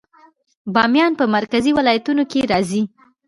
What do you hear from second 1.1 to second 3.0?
په مرکزي ولایتونو کې راځي